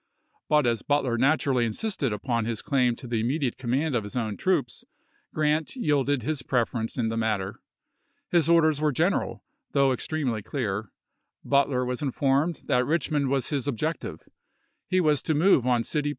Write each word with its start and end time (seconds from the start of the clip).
But 0.49 0.65
as 0.65 0.81
Butler 0.81 1.15
naturally 1.15 1.63
insisted 1.63 2.11
upon 2.11 2.45
his 2.45 2.63
claim 2.63 2.95
to 2.95 3.07
the 3.07 3.19
immediate 3.19 3.59
command 3.59 3.93
of 3.93 4.03
his 4.03 4.15
own 4.15 4.35
troops. 4.35 4.83
Grant 5.31 5.75
yielded 5.75 6.23
his 6.23 6.41
preference 6.41 6.97
in 6.97 7.09
the 7.09 7.17
matter. 7.17 7.59
His 8.31 8.49
orders 8.49 8.81
were 8.81 8.91
general, 8.91 9.43
though 9.73 9.91
ex 9.91 10.07
tremely 10.07 10.43
clear: 10.43 10.91
Butler 11.45 11.85
was 11.85 12.01
informed 12.01 12.63
that 12.65 12.87
Rich 12.87 13.11
mond 13.11 13.29
was 13.29 13.49
his 13.49 13.67
objective; 13.67 14.27
he 14.87 14.99
was 14.99 15.21
to 15.21 15.35
move 15.35 15.67
on 15.67 15.83
City 15.83 16.07
May, 16.09 16.09
1864. 16.09 16.09